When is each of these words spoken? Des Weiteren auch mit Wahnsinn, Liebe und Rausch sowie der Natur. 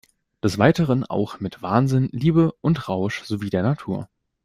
Des 0.43 0.57
Weiteren 0.57 1.03
auch 1.05 1.39
mit 1.41 1.61
Wahnsinn, 1.61 2.09
Liebe 2.11 2.53
und 2.61 2.89
Rausch 2.89 3.21
sowie 3.21 3.51
der 3.51 3.61
Natur. 3.61 4.09